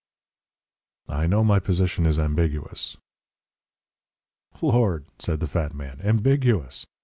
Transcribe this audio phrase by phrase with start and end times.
[1.09, 2.97] "I know my position is ambiguous."
[4.59, 6.87] "Lord!" said the fat man, "ambiguous!